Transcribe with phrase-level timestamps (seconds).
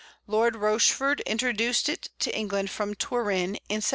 [0.25, 3.89] Lord Rochford introduced it to England from Turin in 1758.